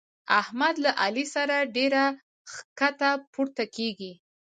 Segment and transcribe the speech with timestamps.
[0.41, 2.03] احمد له علي سره ډېره
[2.77, 4.11] کښته پورته کېږي.